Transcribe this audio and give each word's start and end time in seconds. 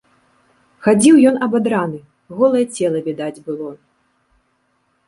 Хадзіў 0.87 1.15
ён 1.31 1.37
абадраны, 1.47 1.99
голае 2.41 2.65
цела 2.75 2.99
відаць 3.11 3.37
было. 3.47 3.71